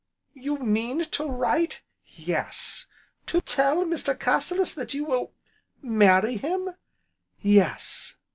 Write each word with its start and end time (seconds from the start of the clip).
"You 0.33 0.57
mean 0.57 1.05
to 1.11 1.27
write?" 1.29 1.83
"Yes." 2.27 2.87
"To 3.27 3.39
tell 3.39 3.85
Mr. 3.85 4.17
Cassilis 4.17 4.73
that 4.73 4.95
you 4.95 5.05
will 5.05 5.33
marry 5.83 6.37
him?" 6.37 6.69
"Yes." 7.39 8.15